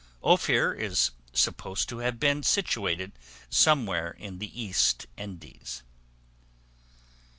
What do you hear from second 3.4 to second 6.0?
somewhere in the East Indies.